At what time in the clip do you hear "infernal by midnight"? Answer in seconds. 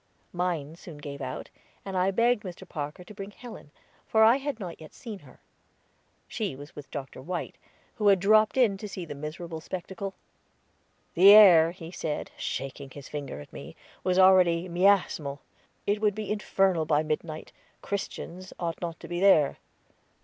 16.31-17.51